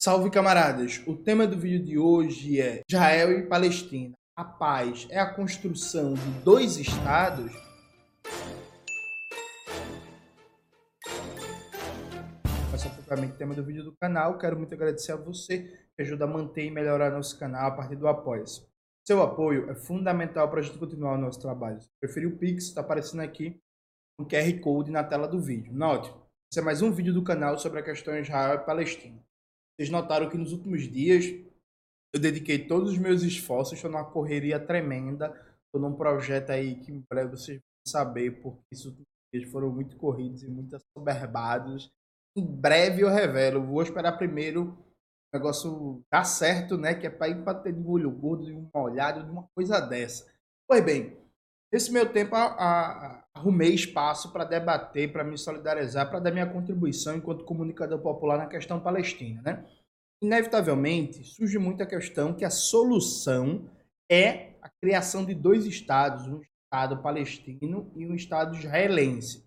[0.00, 1.02] Salve camaradas!
[1.08, 4.14] O tema do vídeo de hoje é Israel e Palestina.
[4.36, 7.50] A paz é a construção de dois estados?
[12.72, 14.38] Esse é o tema do vídeo do canal.
[14.38, 15.64] Quero muito agradecer a você
[15.96, 18.44] que ajuda a manter e melhorar nosso canal a partir do apoio.
[19.04, 21.80] Seu apoio é fundamental para a gente continuar o nosso trabalho.
[21.80, 23.60] Se preferir o Pix, está aparecendo aqui
[24.16, 25.72] um QR Code na tela do vídeo.
[25.72, 26.14] Note,
[26.52, 29.27] esse é mais um vídeo do canal sobre a questão Israel e Palestina.
[29.78, 31.24] Vocês notaram que nos últimos dias
[32.12, 35.28] eu dediquei todos os meus esforços, estou numa correria tremenda,
[35.66, 39.70] estou num projeto aí que em breve vocês vão saber, porque esses últimos dias foram
[39.70, 41.92] muito corridos e muito assoberbados.
[42.36, 44.76] Em breve eu revelo, vou esperar primeiro
[45.32, 46.94] o negócio dar certo, né?
[46.94, 49.46] Que é para ir para ter de um olho gordo, de uma olhada, de uma
[49.54, 50.26] coisa dessa.
[50.66, 51.16] Pois bem,
[51.72, 56.50] nesse meu tempo a, a, arrumei espaço para debater, para me solidarizar, para dar minha
[56.50, 59.64] contribuição enquanto comunicador popular na questão palestina, né?
[60.20, 63.70] Inevitavelmente, surge muita questão que a solução
[64.10, 69.46] é a criação de dois estados, um estado palestino e um estado israelense.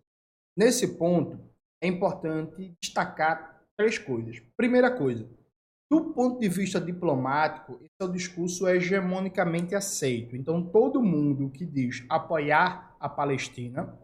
[0.57, 1.39] Nesse ponto,
[1.81, 4.39] é importante destacar três coisas.
[4.55, 5.27] Primeira coisa,
[5.91, 10.37] do ponto de vista diplomático, esse é o discurso hegemonicamente aceito.
[10.37, 13.99] Então, todo mundo que diz apoiar a Palestina,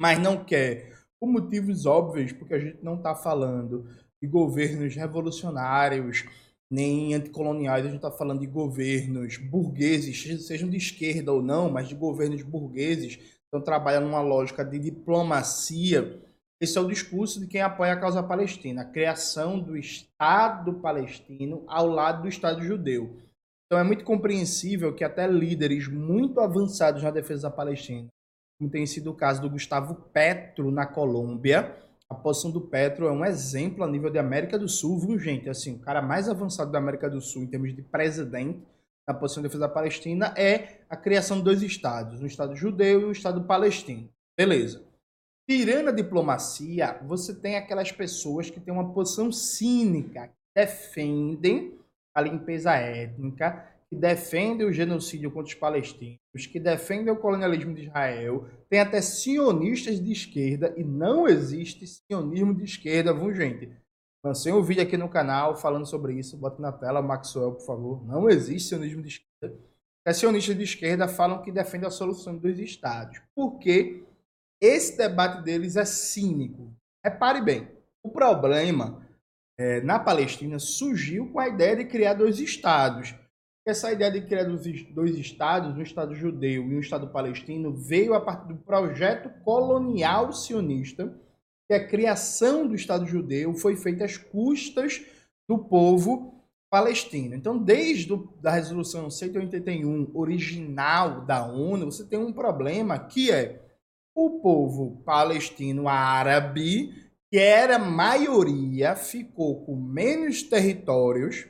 [0.00, 3.88] mas não quer, por motivos óbvios, porque a gente não está falando
[4.26, 6.24] de governos revolucionários
[6.70, 11.88] nem anticoloniais, a gente está falando de governos burgueses, sejam de esquerda ou não, mas
[11.88, 16.20] de governos burgueses, então trabalham numa lógica de diplomacia
[16.58, 21.62] esse é o discurso de quem apoia a causa palestina, a criação do Estado palestino
[21.66, 23.20] ao lado do Estado judeu.
[23.66, 28.08] Então é muito compreensível que até líderes muito avançados na defesa da Palestina,
[28.58, 31.76] como tem sido o caso do Gustavo Petro na Colômbia,
[32.08, 35.48] a posição do Petro é um exemplo a nível de América do Sul, viu, gente?
[35.48, 38.60] Assim, o cara mais avançado da América do Sul em termos de presidente
[39.06, 43.00] na posição de defesa da Palestina é a criação de dois estados, um estado judeu
[43.00, 44.08] e um estado palestino.
[44.36, 44.84] Beleza.
[45.48, 51.78] Tirando a diplomacia, você tem aquelas pessoas que têm uma posição cínica, que defendem
[52.14, 57.84] a limpeza étnica, que defendem o genocídio contra os palestinos, que defendem o colonialismo de
[57.84, 58.46] Israel.
[58.68, 63.72] Tem até sionistas de esquerda e não existe sionismo de esquerda, viu, gente?
[64.22, 66.36] Lancei um vídeo aqui no canal falando sobre isso.
[66.36, 68.06] Bota na tela, Maxwell, por favor.
[68.06, 69.58] Não existe sionismo de esquerda.
[70.06, 73.18] Os sionistas de esquerda falam que defendem a solução dos estados.
[73.34, 74.04] Por quê?
[74.60, 76.70] Esse debate deles é cínico.
[77.02, 77.68] Repare bem,
[78.02, 79.06] o problema
[79.58, 83.14] é, na Palestina surgiu com a ideia de criar dois estados.
[83.66, 88.20] Essa ideia de criar dois estados, um Estado judeu e um Estado palestino, veio a
[88.20, 91.12] partir do projeto colonial sionista,
[91.66, 95.04] que a criação do Estado judeu foi feita às custas
[95.48, 97.34] do povo palestino.
[97.34, 98.12] Então, desde
[98.44, 103.62] a resolução 181 original da ONU, você tem um problema que é
[104.14, 106.94] o povo palestino árabe,
[107.28, 111.48] que era maioria, ficou com menos territórios,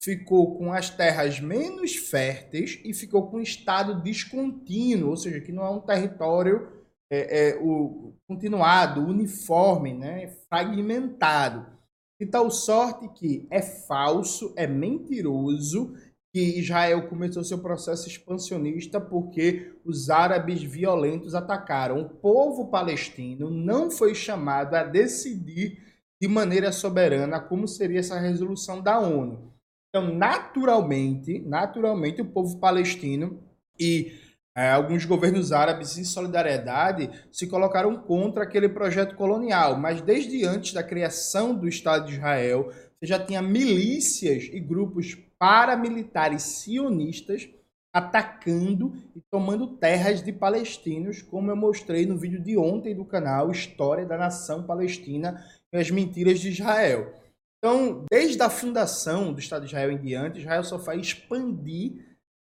[0.00, 5.52] ficou com as terras menos férteis e ficou com um estado descontínuo, ou seja, que
[5.52, 6.68] não é um território
[7.10, 11.66] é, é, o, continuado, uniforme, né, fragmentado.
[12.20, 15.94] De tal sorte que é falso, é mentiroso
[16.32, 22.00] que Israel começou seu processo expansionista porque os árabes violentos atacaram.
[22.00, 25.82] O povo palestino não foi chamado a decidir
[26.20, 29.57] de maneira soberana como seria essa resolução da ONU.
[29.98, 33.42] Então, naturalmente, naturalmente, o povo palestino
[33.78, 34.12] e
[34.56, 40.72] é, alguns governos árabes em solidariedade se colocaram contra aquele projeto colonial, mas desde antes
[40.72, 47.48] da criação do Estado de Israel, você já tinha milícias e grupos paramilitares sionistas
[47.92, 53.50] atacando e tomando terras de palestinos, como eu mostrei no vídeo de ontem do canal
[53.50, 57.12] História da Nação Palestina e as Mentiras de Israel.
[57.58, 62.06] Então, desde a fundação do Estado de Israel em diante, Israel só faz expandir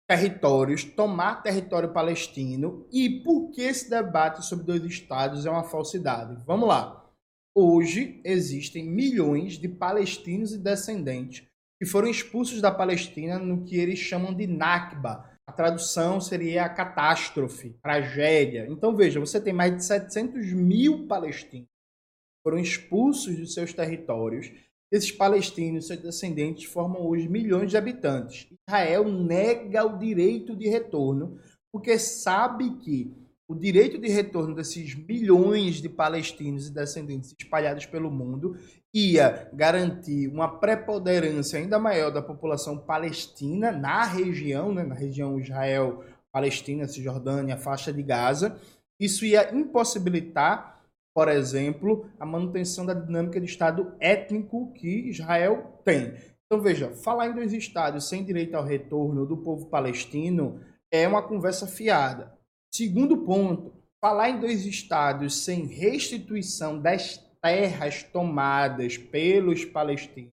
[0.07, 2.87] territórios, tomar território palestino.
[2.91, 6.41] E por que esse debate sobre dois estados é uma falsidade?
[6.45, 7.07] Vamos lá.
[7.55, 11.47] Hoje existem milhões de palestinos e descendentes
[11.79, 15.29] que foram expulsos da Palestina no que eles chamam de Nakba.
[15.47, 18.67] A tradução seria a catástrofe, tragédia.
[18.69, 24.51] Então veja, você tem mais de 700 mil palestinos que foram expulsos dos seus territórios.
[24.91, 28.47] Esses palestinos, seus descendentes, formam hoje milhões de habitantes.
[28.67, 31.37] Israel nega o direito de retorno,
[31.71, 33.13] porque sabe que
[33.47, 38.55] o direito de retorno desses milhões de palestinos e descendentes espalhados pelo mundo
[38.93, 46.03] ia garantir uma preponderância ainda maior da população palestina na região, né, na região Israel,
[46.31, 48.55] Palestina, Cisjordânia, faixa de Gaza.
[48.99, 50.78] Isso ia impossibilitar,
[51.19, 56.13] por exemplo, a manutenção da dinâmica de Estado étnico que Israel tem.
[56.45, 61.21] Então, veja, falar em dois estados sem direito ao retorno do povo palestino é uma
[61.21, 62.33] conversa fiada.
[62.73, 70.31] Segundo ponto, falar em dois estados sem restituição das terras tomadas pelos palestinos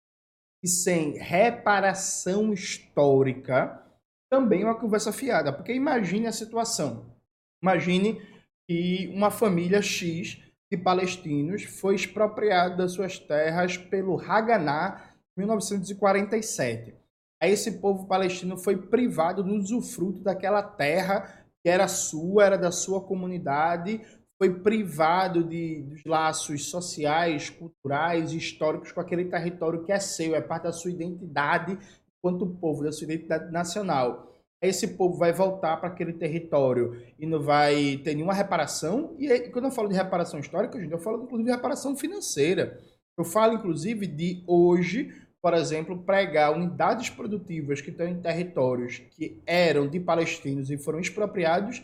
[0.63, 3.85] e sem reparação histórica
[4.31, 7.05] também é uma conversa fiada, porque imagine a situação.
[7.61, 8.19] Imagine
[8.67, 16.95] que uma família X de palestinos foi expropriada das suas terras pelo Haganah 1947.
[17.41, 22.71] Aí esse povo palestino foi privado do usufruto daquela terra que era sua, era da
[22.71, 24.01] sua comunidade,
[24.37, 30.41] foi privado de, dos laços sociais, culturais, históricos com aquele território que é seu, é
[30.41, 31.77] parte da sua identidade
[32.17, 34.30] enquanto povo, da sua identidade nacional.
[34.61, 39.15] Esse povo vai voltar para aquele território e não vai ter nenhuma reparação.
[39.17, 42.79] E aí, quando eu falo de reparação histórica, gente, eu falo inclusive de reparação financeira.
[43.17, 45.11] Eu falo, inclusive, de hoje,
[45.41, 50.99] por exemplo, pregar unidades produtivas que estão em territórios que eram de palestinos e foram
[50.99, 51.83] expropriados,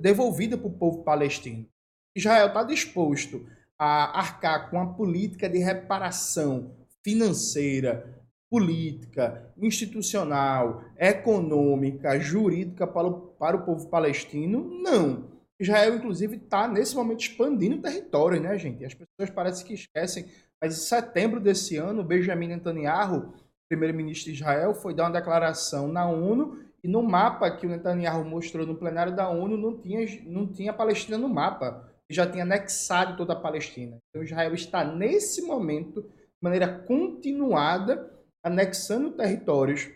[0.00, 1.66] devolvida para o povo palestino.
[2.14, 3.46] Israel está disposto
[3.78, 8.21] a arcar com a política de reparação financeira,
[8.52, 14.62] política, institucional, econômica, jurídica para o, para o povo palestino?
[14.82, 15.32] Não.
[15.58, 18.84] Israel, inclusive, está nesse momento expandindo território, né, gente?
[18.84, 20.26] As pessoas parecem que esquecem
[20.62, 23.34] mas em setembro desse ano, Benjamin Netanyahu,
[23.68, 28.24] primeiro-ministro de Israel, foi dar uma declaração na ONU e no mapa que o Netanyahu
[28.24, 31.90] mostrou no plenário da ONU não tinha, não tinha Palestina no mapa.
[32.08, 33.98] Já tinha anexado toda a Palestina.
[34.10, 38.08] Então Israel está nesse momento, de maneira continuada,
[38.42, 39.88] anexando territórios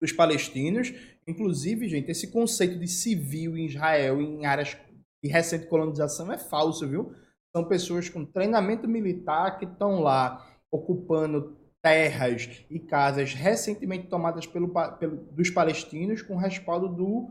[0.00, 0.92] dos palestinos.
[1.26, 4.76] Inclusive, gente, esse conceito de civil em Israel, em áreas
[5.22, 7.14] de recente colonização, é falso, viu?
[7.54, 14.68] São pessoas com treinamento militar que estão lá ocupando terras e casas recentemente tomadas pelo,
[14.98, 17.30] pelo, dos palestinos com respaldo do,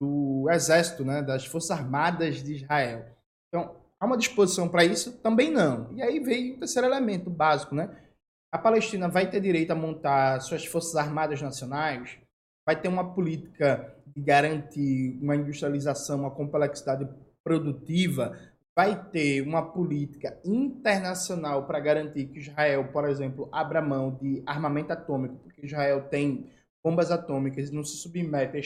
[0.00, 3.04] do exército, né, das Forças Armadas de Israel.
[3.48, 5.18] Então, há uma disposição para isso?
[5.18, 5.92] Também não.
[5.94, 8.07] E aí veio o terceiro elemento básico, né?
[8.50, 12.18] A Palestina vai ter direito a montar suas Forças Armadas Nacionais?
[12.66, 17.08] Vai ter uma política de garantir uma industrialização, uma complexidade
[17.44, 18.36] produtiva
[18.78, 24.92] vai ter uma política internacional para garantir que Israel, por exemplo, abra mão de armamento
[24.92, 26.48] atômico, porque Israel tem
[26.80, 28.56] bombas atômicas e não se submete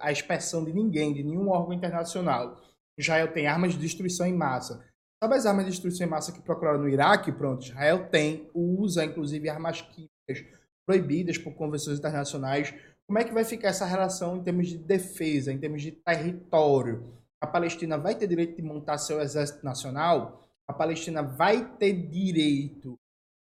[0.00, 2.62] à inspeção de ninguém, de nenhum órgão internacional.
[2.96, 4.82] Israel tem armas de destruição em massa.
[5.22, 7.30] Sabe as armas de destruição em massa que procuraram no Iraque?
[7.30, 10.44] Pronto, Israel tem, usa inclusive armas químicas
[10.84, 12.74] proibidas por convenções internacionais.
[13.06, 17.22] Como é que vai ficar essa relação em termos de defesa, em termos de território?
[17.42, 22.96] a Palestina vai ter direito de montar seu exército nacional, a Palestina vai ter direito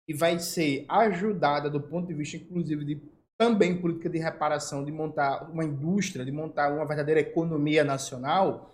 [0.08, 3.02] e vai ser ajudada do ponto de vista, inclusive, de
[3.38, 8.72] também política de reparação, de montar uma indústria, de montar uma verdadeira economia nacional.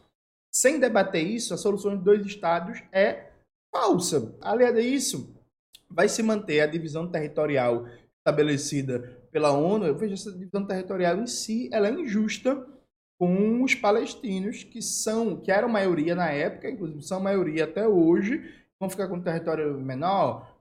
[0.55, 3.25] Sem debater isso, a solução de dois estados é
[3.69, 4.33] falsa.
[4.39, 5.35] Além disso,
[5.89, 7.85] vai se manter a divisão territorial
[8.19, 8.99] estabelecida
[9.33, 9.85] pela ONU.
[9.85, 12.65] Eu vejo essa divisão territorial em si, ela é injusta
[13.19, 18.49] com os palestinos, que são, que eram maioria na época, inclusive são maioria até hoje,
[18.79, 20.57] vão ficar com um território menor,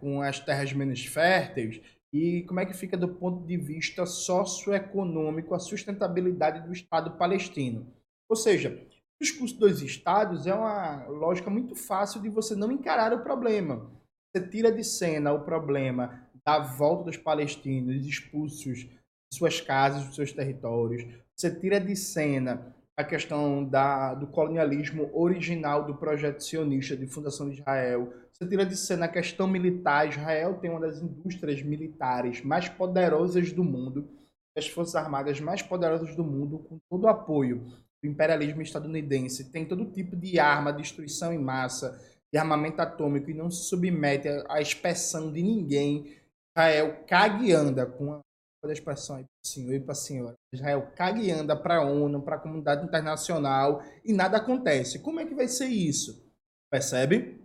[0.00, 5.54] com as terras menos férteis, e como é que fica do ponto de vista socioeconômico
[5.54, 7.86] a sustentabilidade do Estado palestino.
[8.26, 8.82] Ou seja,
[9.20, 13.90] o discurso dos estados é uma lógica muito fácil de você não encarar o problema.
[14.34, 18.98] Você tira de cena o problema da volta dos palestinos expulsos de
[19.32, 21.04] suas casas, dos seus territórios,
[21.36, 27.48] você tira de cena a questão da, do colonialismo original do projeto sionista de fundação
[27.48, 28.12] de Israel.
[28.32, 30.08] Você tira de cena a questão militar.
[30.08, 34.08] Israel tem uma das indústrias militares mais poderosas do mundo,
[34.56, 37.66] as forças armadas mais poderosas do mundo, com todo o apoio
[38.04, 39.50] do imperialismo estadunidense.
[39.50, 41.98] Tem todo tipo de arma, destruição em massa,
[42.30, 46.18] de armamento atômico e não se submete à inspeção de ninguém.
[46.54, 50.34] Israel cague anda com a expressão aí para senhor e para a senhora.
[50.52, 54.98] Israel caga e anda para a ONU, para a comunidade internacional e nada acontece.
[54.98, 56.30] Como é que vai ser isso?
[56.70, 57.40] Percebe?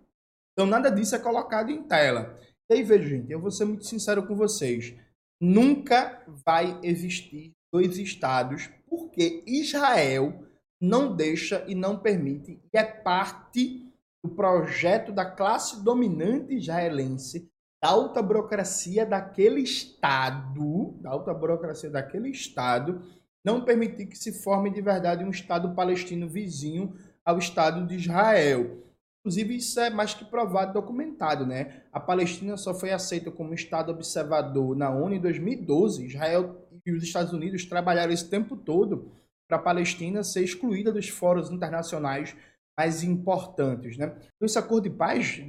[0.53, 2.37] Então nada disso é colocado em tela.
[2.69, 4.93] E aí, veja, gente, eu vou ser muito sincero com vocês.
[5.41, 10.48] Nunca vai existir dois estados porque Israel
[10.79, 13.85] não deixa e não permite e é parte
[14.23, 17.49] do projeto da classe dominante israelense,
[17.81, 23.01] da alta burocracia daquele Estado, da alta burocracia daquele Estado,
[23.43, 28.83] não permitir que se forme de verdade um Estado palestino vizinho ao Estado de Israel.
[29.21, 31.83] Inclusive, isso é mais que provado, documentado, né?
[31.91, 36.05] A Palestina só foi aceita como Estado observador na ONU em 2012.
[36.05, 39.11] Israel e os Estados Unidos trabalharam esse tempo todo
[39.49, 42.37] para a Palestina ser excluída dos fóruns internacionais
[42.77, 44.05] mais importantes, né?
[44.05, 45.41] Então, esse acordo de paz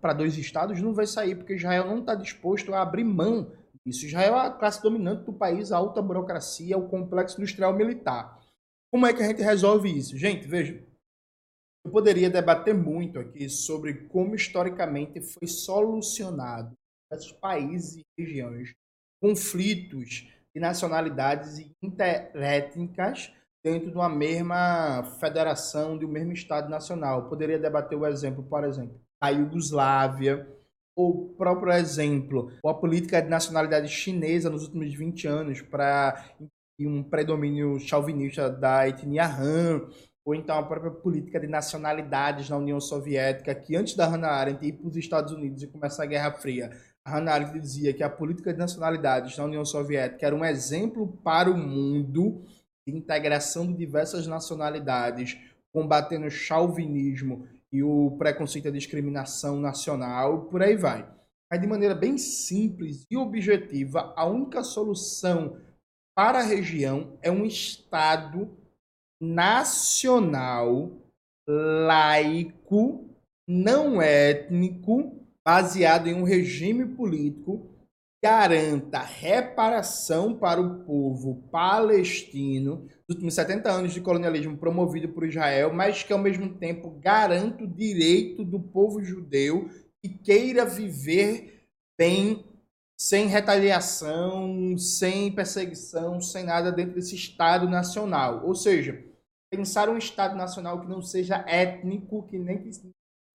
[0.00, 3.52] para dois estados não vai sair porque Israel não está disposto a abrir mão
[3.86, 4.04] disso.
[4.04, 8.38] Israel é a classe dominante do país, a alta burocracia, o complexo industrial militar.
[8.92, 10.18] Como é que a gente resolve isso?
[10.18, 10.84] Gente, veja,
[11.84, 16.72] eu poderia debater muito aqui sobre como historicamente foi solucionado
[17.12, 18.72] esses países e regiões
[19.22, 23.30] conflitos de nacionalidades interétnicas
[23.62, 27.28] dentro de uma mesma federação, de um mesmo Estado nacional.
[27.28, 30.48] poderia debater o exemplo, por exemplo, a Iugoslávia,
[30.96, 36.24] o próprio exemplo, a política de nacionalidade chinesa nos últimos 20 anos para
[36.80, 39.86] um predomínio chauvinista da etnia Han,
[40.24, 44.66] ou então a própria política de nacionalidades na União Soviética, que antes da Hannah Arendt
[44.66, 46.70] ir para os Estados Unidos e começar a Guerra Fria,
[47.06, 51.48] Hannah Arendt dizia que a política de nacionalidades na União Soviética era um exemplo para
[51.48, 52.42] o mundo
[52.86, 55.38] de integração de diversas nacionalidades,
[55.72, 61.08] combatendo o chauvinismo e o preconceito e a discriminação nacional, por aí vai.
[61.50, 65.60] Mas de maneira bem simples e objetiva, a única solução
[66.16, 68.50] para a região é um Estado
[69.20, 70.90] nacional,
[71.46, 73.08] laico,
[73.48, 75.15] não étnico,
[75.46, 77.70] baseado em um regime político
[78.20, 85.72] garanta reparação para o povo palestino dos últimos 70 anos de colonialismo promovido por Israel,
[85.72, 89.70] mas que ao mesmo tempo garanta o direito do povo judeu
[90.02, 92.44] que queira viver bem
[92.98, 98.44] sem retaliação, sem perseguição, sem nada dentro desse Estado nacional.
[98.44, 99.00] Ou seja,
[99.48, 102.70] pensar um Estado nacional que não seja étnico, que nem que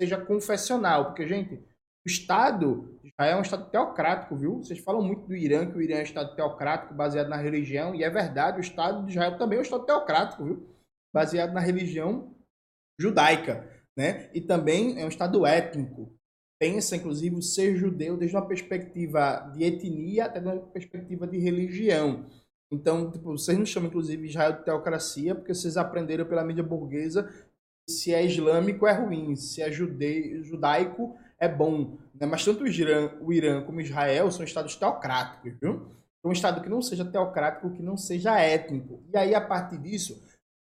[0.02, 1.06] seja confessional.
[1.06, 1.71] Porque, gente,
[2.06, 4.58] o Estado já é um Estado teocrático, viu?
[4.58, 7.94] Vocês falam muito do Irã, que o Irã é um Estado teocrático baseado na religião,
[7.94, 10.68] e é verdade, o Estado de Israel também é um Estado teocrático, viu?
[11.14, 12.36] Baseado na religião
[13.00, 14.30] judaica, né?
[14.34, 16.12] E também é um Estado étnico
[16.62, 22.28] pensa, inclusive, o ser judeu desde uma perspectiva de etnia até uma perspectiva de religião.
[22.72, 27.24] Então, tipo, vocês não chamam, inclusive, Israel de teocracia porque vocês aprenderam pela mídia burguesa
[27.24, 30.44] que se é islâmico é ruim, se é jude...
[30.44, 31.98] judaico é bom.
[32.14, 32.28] Né?
[32.28, 35.90] Mas tanto o Irã, o Irã como Israel são estados teocráticos, viu?
[36.24, 39.04] Um estado que não seja teocrático, que não seja étnico.
[39.12, 40.24] E aí, a partir disso,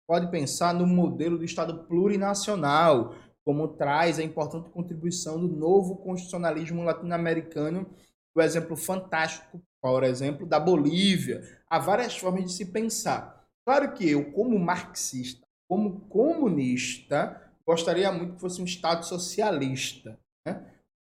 [0.09, 6.83] pode pensar no modelo do Estado plurinacional, como traz a importante contribuição do novo constitucionalismo
[6.83, 7.87] latino-americano,
[8.35, 11.42] o exemplo fantástico, por exemplo, da Bolívia.
[11.68, 13.47] Há várias formas de se pensar.
[13.66, 20.18] Claro que eu, como marxista, como comunista, gostaria muito que fosse um Estado socialista.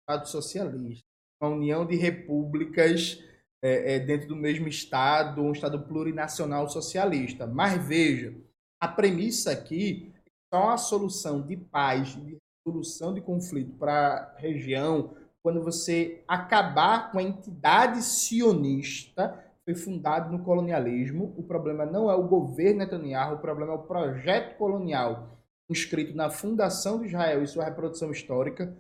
[0.06, 1.04] Estado socialista.
[1.42, 3.24] Uma união de repúblicas
[3.64, 7.48] é, é, dentro do mesmo Estado, um Estado plurinacional socialista.
[7.48, 8.36] Mas veja,
[8.80, 10.14] a premissa aqui
[10.54, 17.12] só a solução de paz, de solução de conflito para a região, quando você acabar
[17.12, 21.34] com a entidade sionista foi fundada no colonialismo.
[21.36, 25.36] O problema não é o governo Netanyahu, o problema é o projeto colonial
[25.68, 28.76] inscrito na fundação de Israel e sua reprodução histórica.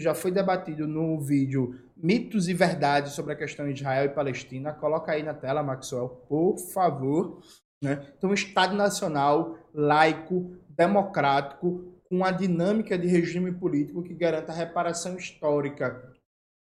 [0.00, 4.72] Já foi debatido no vídeo Mitos e Verdades sobre a questão Israel e Palestina.
[4.72, 7.42] Coloca aí na tela, Maxwell, por favor.
[7.82, 8.12] Né?
[8.16, 16.12] Então, Estado Nacional, laico, democrático, com a dinâmica de regime político que garanta reparação histórica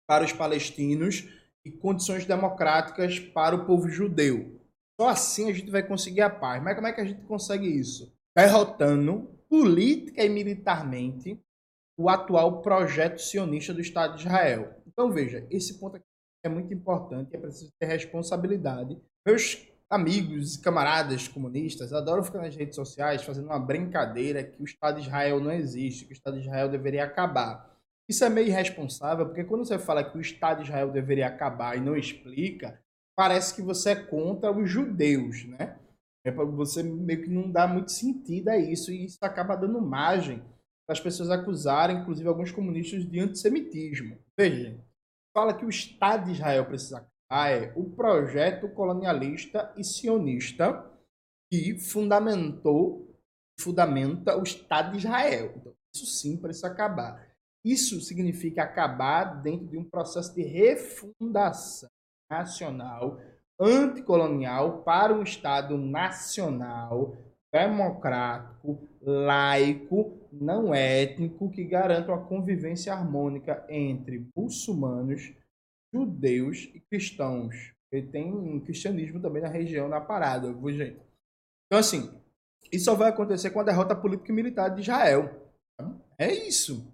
[0.08, 1.28] para os palestinos
[1.64, 4.58] e condições democráticas para o povo judeu.
[5.00, 6.62] Só assim a gente vai conseguir a paz.
[6.62, 8.12] Mas como é que a gente consegue isso?
[8.36, 11.38] Derrotando política e militarmente
[11.98, 14.72] o atual projeto sionista do Estado de Israel.
[14.86, 16.04] Então veja, esse ponto aqui
[16.44, 18.96] é muito importante, é preciso ter responsabilidade.
[19.26, 24.64] Meus amigos e camaradas comunistas adoram ficar nas redes sociais fazendo uma brincadeira que o
[24.64, 27.76] Estado de Israel não existe, que o Estado de Israel deveria acabar.
[28.08, 31.76] Isso é meio irresponsável, porque quando você fala que o Estado de Israel deveria acabar
[31.76, 32.80] e não explica,
[33.16, 35.76] parece que você é contra os judeus, né?
[36.24, 40.42] É você meio que não dá muito sentido a isso e isso acaba dando margem
[40.88, 44.16] para as pessoas acusarem, inclusive alguns comunistas, de antissemitismo.
[44.38, 44.82] Veja,
[45.36, 50.90] fala que o Estado de Israel precisa ah, é o projeto colonialista e sionista
[51.52, 53.06] que fundamentou,
[53.60, 55.52] fundamenta o Estado de Israel.
[55.56, 57.28] Então, Isso sim precisa acabar.
[57.62, 61.90] Isso significa acabar dentro de um processo de refundação
[62.30, 63.20] nacional,
[63.60, 67.14] anticolonial, para um Estado nacional,
[67.52, 75.32] democrático, laico, não étnico, que garanta uma convivência harmônica entre muçulmanos,
[75.92, 77.74] judeus e cristãos.
[77.90, 81.00] Ele tem um cristianismo também na região, na parada, viu, gente?
[81.66, 82.10] Então, assim,
[82.70, 85.52] isso só vai acontecer com a derrota política e militar de Israel.
[86.18, 86.92] É isso.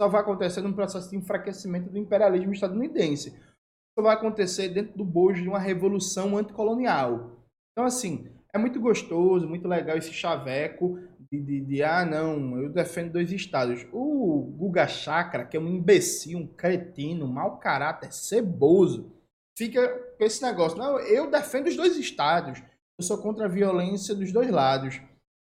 [0.00, 3.30] Só vai acontecer num processo de enfraquecimento do imperialismo estadunidense.
[3.30, 7.38] Isso vai acontecer dentro do bojo de uma revolução anticolonial.
[7.72, 10.98] Então, assim, é muito gostoso, muito legal esse chaveco
[11.32, 13.86] de, de, de, ah, não, eu defendo dois estados.
[13.92, 19.12] O Guga Chakra, que é um imbecil, um cretino, um mau caráter, ceboso,
[19.56, 20.76] fica com esse negócio.
[20.76, 22.60] Não, eu defendo os dois estados.
[22.98, 25.00] Eu sou contra a violência dos dois lados.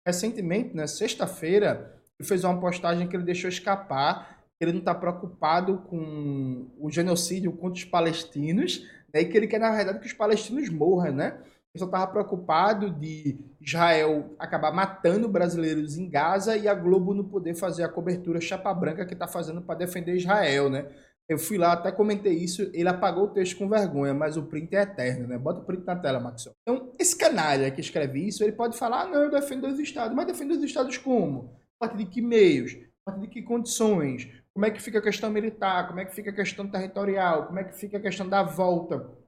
[0.05, 4.95] Recentemente, na né, sexta-feira, ele fez uma postagem que ele deixou escapar ele não está
[4.95, 10.07] preocupado com o genocídio contra os palestinos, né, e que ele quer, na verdade, que
[10.07, 11.41] os palestinos morram, né?
[11.75, 17.25] Ele só estava preocupado de Israel acabar matando brasileiros em Gaza e a Globo não
[17.25, 20.87] poder fazer a cobertura chapa branca que está fazendo para defender Israel, né?
[21.27, 24.73] Eu fui lá, até comentei isso, ele apagou o texto com vergonha, mas o print
[24.73, 25.37] é eterno, né?
[25.37, 26.55] Bota o print na tela, Maxwell.
[26.61, 30.15] Então, esse canalha que escreve isso, ele pode falar, ah, não, eu defendo os estados.
[30.15, 31.59] Mas defende os estados como?
[31.81, 32.77] A partir de que meios?
[33.05, 34.29] A partir de que condições?
[34.53, 35.87] Como é que fica a questão militar?
[35.87, 37.47] Como é que fica a questão territorial?
[37.47, 39.24] Como é que fica a questão da volta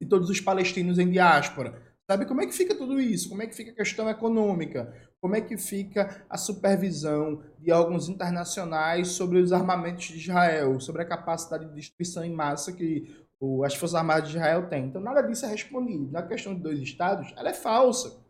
[0.00, 1.82] de todos os palestinos em diáspora?
[2.08, 3.28] Sabe como é que fica tudo isso?
[3.28, 4.94] Como é que fica a questão econômica?
[5.20, 11.02] Como é que fica a supervisão de órgãos internacionais sobre os armamentos de Israel, sobre
[11.02, 13.26] a capacidade de destruição em massa que
[13.64, 14.86] as Forças Armadas de Israel têm?
[14.86, 16.08] Então, nada disso é respondido.
[16.12, 18.24] Na questão de dois estados, ela é falsa.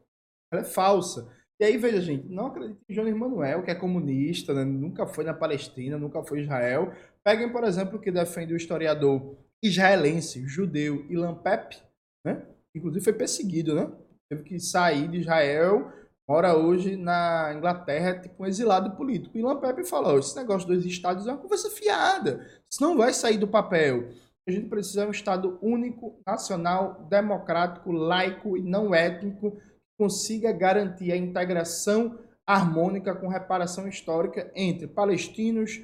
[0.51, 1.31] Ela é falsa.
[1.59, 4.65] E aí, veja, gente, não acredite em João Emanuel, que é comunista, né?
[4.65, 6.93] nunca foi na Palestina, nunca foi Israel.
[7.25, 11.79] Peguem, por exemplo, o que defende o historiador israelense, judeu Ilan Pepe,
[12.25, 12.47] né?
[12.75, 13.91] inclusive foi perseguido, né?
[14.29, 15.91] Teve que sair de Israel,
[16.29, 19.39] mora hoje na Inglaterra, tipo um exilado político.
[19.39, 23.39] Ilan Pepe falou: esse negócio dos estados é uma conversa fiada, isso não vai sair
[23.39, 24.11] do papel.
[24.49, 29.61] A gente precisa de um Estado único, nacional, democrático, laico e não étnico,
[29.99, 35.83] consiga garantir a integração harmônica com reparação histórica entre palestinos,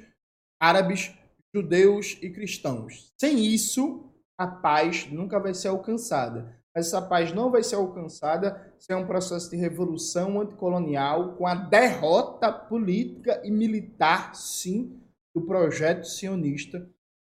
[0.61, 1.13] árabes,
[1.53, 3.11] judeus e cristãos.
[3.19, 8.95] Sem isso, a paz nunca vai ser alcançada essa paz não vai ser alcançada sem
[8.95, 14.99] um processo de revolução anticolonial, com a derrota política e militar, sim,
[15.35, 16.89] do projeto sionista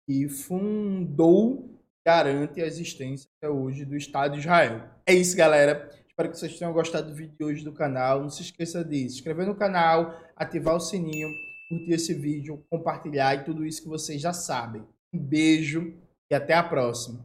[0.07, 1.71] que fundou,
[2.07, 4.89] garante a existência até hoje do Estado de Israel.
[5.05, 5.91] É isso, galera.
[6.17, 8.23] Espero que vocês tenham gostado do vídeo de hoje do canal.
[8.23, 11.29] Não se esqueça de se inscrever no canal, ativar o sininho,
[11.69, 14.83] curtir esse vídeo, compartilhar e tudo isso que vocês já sabem.
[15.13, 15.93] Um beijo
[16.31, 17.23] e até a próxima.